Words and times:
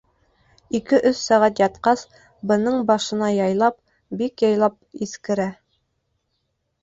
Ике-өс 0.77 1.19
сәғәт 1.25 1.59
ятҡас, 1.63 2.03
бының 2.51 2.79
башына 2.91 3.29
яйлап, 3.33 3.77
бик 4.23 4.45
яйлап, 4.45 4.79
иҫ 5.07 5.13
керә. 5.29 5.47